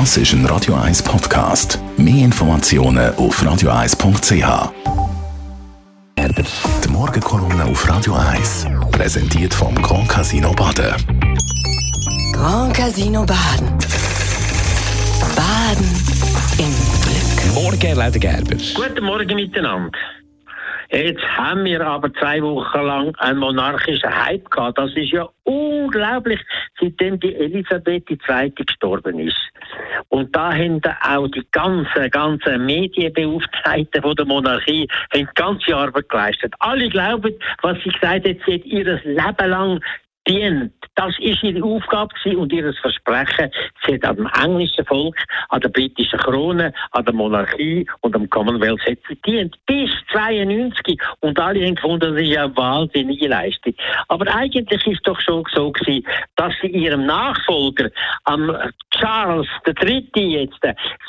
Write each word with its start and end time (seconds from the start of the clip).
Das 0.00 0.16
ist 0.16 0.32
ein 0.32 0.44
Radio 0.46 0.74
1 0.74 1.04
Podcast. 1.04 1.78
Mehr 1.96 2.24
Informationen 2.24 3.14
auf 3.14 3.40
radio1.ch. 3.40 4.72
Die 6.84 6.88
Morgenkolumne 6.88 7.64
auf 7.64 7.88
Radio 7.88 8.14
1 8.14 8.66
präsentiert 8.90 9.54
vom 9.54 9.72
Grand 9.76 10.08
Casino 10.08 10.50
Baden. 10.52 10.96
Grand 12.32 12.74
Casino 12.74 13.24
Baden. 13.24 13.68
Baden 15.36 15.86
im 16.58 16.74
Glück. 17.04 17.54
Morgen, 17.54 17.96
Leder 17.96 18.18
Gerber. 18.18 18.56
Guten 18.74 19.04
Morgen 19.04 19.36
miteinander. 19.36 19.96
Jetzt 20.90 21.22
haben 21.36 21.64
wir 21.64 21.86
aber 21.86 22.12
zwei 22.14 22.42
Wochen 22.42 22.80
lang 22.80 23.14
einen 23.18 23.38
monarchischen 23.38 24.10
Hype 24.10 24.50
gehabt. 24.50 24.76
Das 24.76 24.90
ist 24.96 25.12
ja 25.12 25.28
unglaublich, 25.84 26.40
seitdem 26.80 27.18
die 27.20 27.34
Elisabeth 27.34 28.10
II. 28.10 28.50
gestorben 28.50 29.18
ist. 29.18 29.40
Und 30.08 30.34
da 30.34 30.52
haben 30.52 30.80
auch 31.02 31.28
die 31.28 31.46
ganzen, 31.52 32.10
ganzen 32.10 32.66
Medienbeauftragten 32.66 34.02
von 34.02 34.16
der 34.16 34.26
Monarchie 34.26 34.88
haben 35.12 35.28
ganze 35.34 35.76
Arbeit 35.76 36.08
geleistet. 36.08 36.54
Alle 36.58 36.88
glauben, 36.88 37.34
was 37.62 37.78
sie 37.82 37.90
gesagt 37.90 38.28
hat, 38.28 38.36
sie 38.46 38.54
hat 38.54 38.64
ihr 38.64 38.84
Leben 39.04 39.50
lang 39.50 39.80
dient. 40.26 40.72
Das 40.94 41.14
ist 41.18 41.42
ihre 41.42 41.62
Aufgabe 41.64 42.14
und 42.36 42.52
ihr 42.52 42.72
Versprechen. 42.74 43.50
Sie 43.84 43.94
hat 43.94 44.04
am 44.04 44.30
englischen 44.42 44.84
Volk, 44.84 45.16
an 45.48 45.60
der 45.60 45.68
britischen 45.68 46.18
Krone, 46.18 46.72
an 46.92 47.04
der 47.04 47.14
Monarchie 47.14 47.86
und 48.00 48.14
am 48.14 48.28
Commonwealth 48.30 48.80
hat 48.86 48.98
sie 49.08 49.16
dient. 49.26 49.56
Bis 49.66 49.90
92. 50.12 51.00
Und 51.20 51.38
alle 51.38 51.64
haben 51.64 51.74
gefunden, 51.74 52.14
das 52.14 52.22
ist 52.22 52.30
ja 52.30 52.56
wahnsinnige 52.56 53.28
Leistung. 53.28 53.74
Aber 54.08 54.32
eigentlich 54.34 54.86
ist 54.86 55.06
doch 55.06 55.20
schon 55.20 55.44
so 55.52 55.72
gewesen, 55.72 56.06
dass 56.36 56.52
sie 56.60 56.68
ihrem 56.68 57.06
Nachfolger, 57.06 57.90
am 58.24 58.56
Charles 58.90 59.48
III. 59.66 60.10
jetzt, 60.14 60.60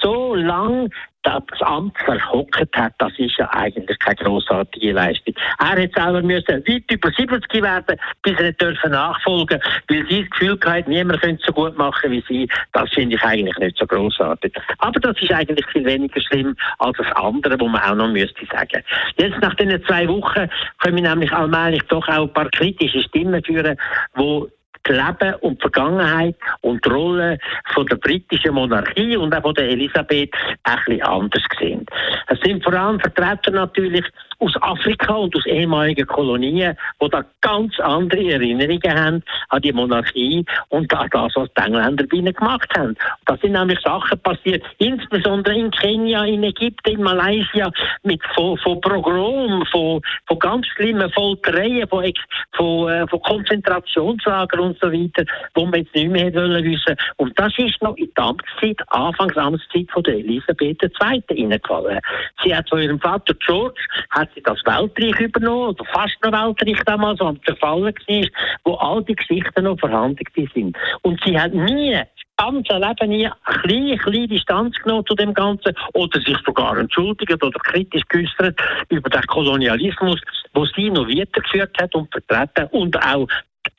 so 0.02 0.36
lang 0.36 0.90
das 1.26 1.62
Amt 1.62 1.98
verhockt 2.00 2.78
hat, 2.78 2.94
das 3.00 3.12
ist 3.18 3.38
ja 3.38 3.50
eigentlich 3.52 3.98
keine 4.00 4.16
grossartige 4.16 4.94
Leistung. 4.94 5.34
Er 5.60 5.78
hätte 5.78 6.02
selber 6.02 6.22
müssen 6.22 6.64
weit 6.68 6.92
über 6.92 7.12
70 7.12 7.62
werden, 7.62 8.00
bis 8.24 8.40
er 8.40 8.52
dürfen 8.54 8.92
nachfolgen, 8.92 9.60
weil 9.90 10.06
sie 10.08 10.22
das 10.22 10.30
Gefühl 10.32 10.60
hat, 10.66 10.88
niemand 10.88 11.22
könnte 11.22 11.44
so 11.46 11.52
gut 11.52 11.78
machen 11.78 12.12
wie 12.12 12.24
sie. 12.28 12.48
Das 12.74 12.90
finde 12.92 13.16
ich 13.16 13.24
eigentlich 13.24 13.58
nicht 13.58 13.78
so 13.78 13.86
grossartig. 13.86 14.54
Aber 14.80 15.00
das 15.00 15.20
ist 15.22 15.32
eigentlich 15.32 15.66
viel 15.68 15.86
weniger 15.86 16.22
schlimm 16.22 16.56
als 16.80 16.98
das 16.98 17.12
andere, 17.16 17.60
wo 17.60 17.68
man 17.68 17.82
auch 17.82 17.96
noch 17.96 18.10
müsste 18.10 18.46
sagen. 18.52 18.84
Jetzt 19.18 19.42
nach 19.42 19.56
diesen 19.56 19.84
zwei 19.86 20.08
Wochen 20.08 20.50
können 20.80 20.96
wir 20.96 21.10
nämlich 21.10 21.32
allmählich 21.32 21.84
doch 21.84 22.08
auch 22.08 22.24
ein 22.24 22.34
paar 22.34 22.50
kritische 22.52 23.02
Stimmen 23.02 23.44
führen, 23.44 23.78
wo 24.14 24.48
das 24.86 24.98
Leben 24.98 25.36
und 25.42 25.58
die 25.58 25.62
Vergangenheit 25.62 26.36
und 26.62 26.86
die 26.86 26.90
Rolle 26.90 27.38
von 27.74 27.86
der 27.88 27.98
britischen 27.98 28.54
Monarchie 28.54 29.18
und 29.18 29.34
auch 29.36 29.42
von 29.42 29.54
der 29.56 29.70
Elisabeth 29.70 30.34
ein 30.64 30.78
bisschen 30.86 31.02
anders 31.02 31.44
gesehen. 31.50 31.86
Es 32.28 32.40
sind 32.42 32.64
vor 32.64 32.74
allem 32.74 33.00
Vertreter 33.00 33.52
natürlich 33.52 34.06
aus 34.40 34.54
Afrika 34.62 35.14
und 35.14 35.36
aus 35.36 35.46
ehemaligen 35.46 36.06
Kolonien, 36.08 36.78
die 37.02 37.10
da 37.10 37.24
ganz 37.42 37.80
andere 37.80 38.32
Erinnerungen 38.32 38.94
haben 38.94 39.24
an 39.50 39.62
die 39.62 39.74
Monarchie 39.74 40.46
und 40.70 40.94
an 40.94 41.10
das, 41.12 41.32
was 41.36 41.50
die 41.58 41.62
Engländer 41.62 42.06
bei 42.10 42.18
ihnen 42.18 42.34
gemacht 42.34 42.70
haben. 42.78 42.96
Da 43.26 43.38
sind 43.38 43.54
nämlich 43.54 43.80
Sachen 43.82 44.20
passiert, 44.20 44.64
insbesondere 44.78 45.56
in 45.56 45.72
Kenia, 45.72 46.26
in 46.26 46.44
Ägypten, 46.44 46.92
in 46.92 47.04
Malaysia, 47.04 47.72
mit 48.04 48.22
von, 48.34 48.58
von 48.58 48.82
Pogrom, 48.82 49.66
von, 49.72 50.02
von 50.28 50.40
ganz 50.40 50.68
schlimmen 50.68 51.12
Foltereien, 51.12 51.88
von, 51.88 52.12
von, 52.54 52.90
äh, 52.90 53.08
von 53.08 53.22
Konzentrationslagern 53.22 54.60
und 54.60 54.80
so 54.80 54.92
weiter, 54.92 55.24
wo 55.54 55.66
man 55.66 55.82
jetzt 55.82 55.96
nicht 55.96 56.10
mehr 56.10 56.34
wollen 56.34 56.64
wissen. 56.64 56.96
Und 57.18 57.38
das 57.40 57.54
ist 57.58 57.82
noch 57.82 57.96
in 57.98 58.06
die 58.06 58.22
Amtszeit, 58.22 58.78
Anfangs 58.88 59.38
Amtszeit 59.38 59.90
von 59.92 60.04
der 60.04 60.16
Elisabeth 60.16 60.82
II. 60.84 61.24
reingefallen. 61.30 62.00
Sie 62.44 62.56
hat 62.56 62.70
von 62.70 62.82
ihrem 62.82 63.00
Vater 63.00 63.34
George, 63.46 63.82
hat 64.26 64.34
sie 64.36 64.42
das 64.42 64.60
Weltreich 64.66 65.20
übernommen, 65.20 65.70
oder 65.70 65.86
fast 65.86 66.16
noch 66.24 66.32
Weltreich 66.32 66.84
damals, 66.86 67.20
was 67.20 67.36
zerfallen 67.46 67.94
war, 67.94 68.28
wo 68.64 68.74
all 68.76 69.04
die 69.04 69.16
Geschichten 69.16 69.64
noch 69.64 69.80
vorhanden 69.80 70.24
sind. 70.54 70.78
Und 71.04 71.22
sie 71.24 71.40
hat 71.40 71.54
nie 71.54 72.02
ganze 72.38 72.74
Leben 72.74 73.10
nie 73.10 73.28
eine 73.28 73.60
kleine, 73.62 73.98
kleine 73.98 74.28
Distanz 74.28 74.76
genommen 74.78 75.06
zu 75.06 75.16
dem 75.16 75.34
Ganzen 75.34 75.74
oder 75.94 76.20
sich 76.20 76.38
sogar 76.46 76.78
entschuldigt 76.78 77.32
oder 77.32 77.60
kritisch 77.60 78.04
geäußert 78.10 78.60
über 78.90 79.10
den 79.10 79.22
Kolonialismus, 79.24 80.20
wo 80.54 80.66
sie 80.66 80.90
noch 80.90 81.08
weitergeführt 81.08 81.76
hat 81.82 81.96
und 81.96 82.12
vertreten 82.12 82.68
und 82.72 82.98
auch 82.98 83.28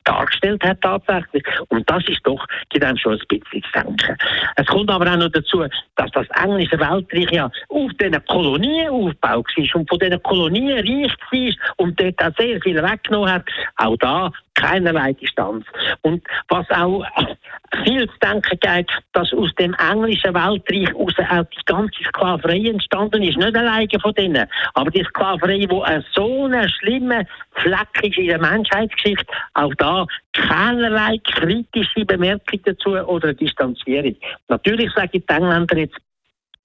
dargestellt 0.03 0.63
hat 0.63 0.81
tatsächlich. 0.81 1.43
Und 1.69 1.89
das 1.89 2.03
ist 2.07 2.21
doch, 2.23 2.45
gibt 2.69 2.83
einem 2.83 2.97
schon 2.97 3.13
ein 3.13 3.19
bisschen 3.27 3.63
zu 3.63 3.71
denken. 3.73 4.17
Es 4.55 4.67
kommt 4.67 4.89
aber 4.89 5.11
auch 5.11 5.17
noch 5.17 5.29
dazu, 5.29 5.65
dass 5.95 6.11
das 6.11 6.27
englische 6.41 6.79
Weltreich 6.79 7.31
ja 7.31 7.49
auf 7.69 7.91
diesen 7.99 8.25
Kolonien 8.25 8.89
aufgebaut 8.89 9.45
war 9.57 9.75
und 9.75 9.89
von 9.89 9.99
diesen 9.99 10.23
Kolonien 10.23 10.79
reich 10.79 11.13
war 11.31 11.75
und 11.77 11.99
dort 11.99 12.23
auch 12.23 12.37
sehr 12.37 12.59
viel 12.61 12.81
weggenommen 12.81 13.31
hat. 13.31 13.45
Auch 13.77 13.97
da 13.97 14.31
keinerlei 14.57 15.13
Distanz. 15.13 15.65
Und 16.01 16.23
was 16.49 16.69
auch 16.71 17.05
viel 17.83 18.07
zu 18.07 18.17
denken 18.21 18.59
geht, 18.59 18.89
dass 19.13 19.33
aus 19.33 19.53
dem 19.55 19.75
englischen 19.75 20.33
Weltreich 20.33 20.95
aus 20.95 21.13
auch 21.29 21.43
die 21.43 21.65
ganze 21.65 22.03
Sklaverei 22.09 22.69
entstanden 22.69 23.23
ist. 23.23 23.37
Nicht 23.37 23.55
alleine 23.55 23.99
von 24.01 24.13
denen, 24.13 24.47
aber 24.73 24.91
die 24.91 25.03
Sklaverei, 25.03 25.59
die 25.59 26.03
so 26.13 26.45
ein 26.45 26.69
schlimmer 26.69 27.23
Fleck 27.61 28.17
in 28.17 28.27
der 28.27 28.39
Menschheitsgeschichte, 28.39 29.25
auch 29.53 29.73
da 29.75 30.05
keinerlei 30.33 31.17
kritische 31.23 32.05
Bemerkung 32.05 32.59
dazu 32.63 32.91
oder 32.91 33.33
Distanzierung. 33.33 34.15
Natürlich 34.47 34.91
sagen 34.93 35.11
die 35.13 35.23
Engländer 35.27 35.77
jetzt, 35.77 35.97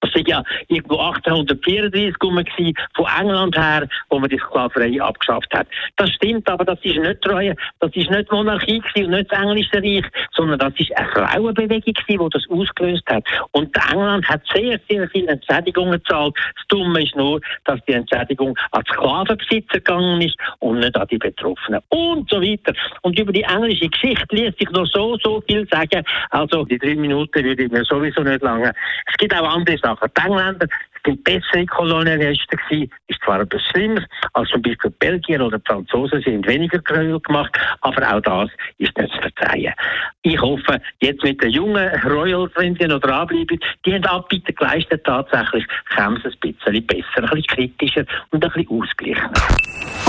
das 0.03 0.13
war 0.15 0.27
ja 0.27 0.43
irgendwo 0.67 0.97
1834 0.97 2.19
gewesen, 2.19 2.73
von 2.95 3.05
England 3.19 3.57
her, 3.57 3.87
wo 4.09 4.19
man 4.19 4.29
die 4.29 4.37
Sklaverei 4.37 5.01
abgeschafft 5.01 5.53
hat. 5.53 5.67
Das 5.95 6.09
stimmt, 6.11 6.47
aber 6.49 6.65
das 6.65 6.79
ist 6.83 6.97
nicht 6.97 7.21
Treue, 7.21 7.55
das 7.79 7.91
ist 7.95 8.09
nicht 8.09 8.31
Monarchie 8.31 8.79
gewesen 8.79 9.13
nicht 9.13 9.31
das 9.31 9.39
Englische 9.39 9.77
Reich, 9.77 10.05
sondern 10.35 10.59
das 10.59 10.73
ist 10.77 10.97
eine 10.97 11.09
Frauenbewegung 11.09 11.93
gewesen, 11.93 12.05
die 12.07 12.29
das 12.31 12.43
ausgelöst 12.49 13.03
hat. 13.07 13.23
Und 13.51 13.75
England 13.91 14.27
hat 14.27 14.41
sehr, 14.53 14.79
sehr 14.89 15.07
viele 15.09 15.27
Entschädigungen 15.27 15.93
gezahlt. 15.93 16.35
Das 16.35 16.67
Dumme 16.67 17.03
ist 17.03 17.15
nur, 17.15 17.39
dass 17.65 17.79
die 17.87 17.93
Entschädigung 17.93 18.57
an 18.71 18.83
Sklavenbesitzer 18.91 19.79
gegangen 19.79 20.21
ist 20.21 20.37
und 20.59 20.79
nicht 20.79 20.95
an 20.95 21.07
die 21.09 21.17
Betroffenen. 21.17 21.81
Und 21.89 22.29
so 22.29 22.41
weiter. 22.41 22.73
Und 23.01 23.17
über 23.17 23.31
die 23.31 23.43
englische 23.43 23.87
Geschichte 23.87 24.35
lässt 24.35 24.59
sich 24.59 24.69
noch 24.71 24.87
so, 24.87 25.17
so 25.23 25.41
viel 25.47 25.67
sagen. 25.69 26.03
Also, 26.31 26.65
die 26.65 26.77
drei 26.77 26.95
Minuten 26.95 27.43
würde 27.43 27.63
ich 27.63 27.71
mir 27.71 27.83
sowieso 27.83 28.21
nicht 28.21 28.41
lange. 28.41 28.73
Es 29.07 29.17
gibt 29.17 29.33
auch 29.35 29.47
andere 29.47 29.77
Sachen 29.77 29.92
nachher 29.93 30.09
die 30.09 30.21
Engländer 30.21 30.67
sind 31.05 31.23
bessere 31.23 31.65
Kolonialisten 31.65 32.59
ist 33.07 33.19
zwar 33.23 33.41
etwas 33.41 33.61
Schlimmes, 33.71 34.03
als 34.33 34.49
zum 34.49 34.61
Beispiel 34.61 34.91
Belgier 34.91 35.41
oder 35.41 35.59
die 35.59 35.65
Franzosen 35.67 36.21
sind 36.21 36.47
weniger 36.47 36.79
Gräuel 36.79 37.19
gemacht, 37.19 37.57
aber 37.81 38.15
auch 38.15 38.21
das 38.21 38.49
ist 38.77 38.97
nicht 38.97 39.13
zu 39.13 39.19
verzeihen. 39.21 39.73
Ich 40.21 40.39
hoffe, 40.39 40.79
jetzt 41.01 41.23
mit 41.23 41.41
den 41.41 41.51
jungen 41.51 41.89
Royals, 42.05 42.51
wenn 42.55 42.75
sie 42.75 42.87
noch 42.87 42.99
dranbleiben, 42.99 43.59
die 43.85 43.93
haben 43.93 44.05
Abbitte 44.05 44.53
geleistet, 44.53 45.03
tatsächlich 45.03 45.65
kommen 45.95 46.21
sie 46.23 46.29
ein 46.29 46.53
bisschen 46.53 46.87
besser, 46.87 47.05
ein 47.17 47.29
bisschen 47.29 47.47
kritischer 47.47 48.05
und 48.31 48.43
ein 48.43 48.51
bisschen 48.51 48.81
ausgeglichener. 48.81 49.33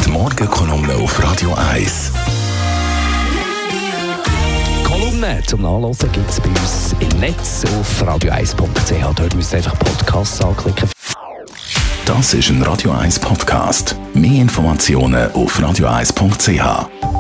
Die 0.06 0.10
Morgenkolumne 0.10 0.94
auf 0.94 1.22
Radio 1.22 1.54
1. 1.72 2.43
Kolumne 5.24 5.42
zum 5.46 5.62
Nachlesen 5.62 6.12
gibt 6.12 6.28
es 6.28 6.38
bei 6.38 6.48
uns 6.50 6.94
im 7.00 7.08
Netz 7.18 7.64
auf 7.78 8.02
radio1.ch. 8.02 9.14
Dort 9.16 9.34
müsst 9.34 9.52
ihr 9.52 9.58
einfach 9.58 9.78
Podcasts 9.78 10.44
anklicken. 10.44 10.90
Das 12.04 12.34
ist 12.34 12.50
ein 12.50 12.62
Radio 12.62 12.90
1 12.90 13.20
Podcast. 13.20 13.96
Mehr 14.12 14.42
Informationen 14.42 15.32
auf 15.32 15.58
radio1.ch. 15.58 17.13